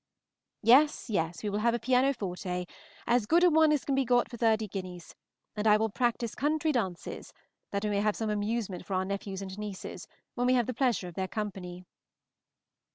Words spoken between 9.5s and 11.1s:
nieces, when we have the pleasure